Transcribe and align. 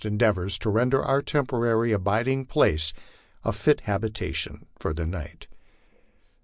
endeavors 0.03 0.57
to 0.57 0.67
render 0.67 1.03
our 1.03 1.21
temporary 1.21 1.91
abiding 1.91 2.43
place 2.43 2.91
a 3.45 3.51
fit 3.51 3.81
habitation 3.81 4.65
for 4.79 4.95
the 4.95 5.05
night. 5.05 5.45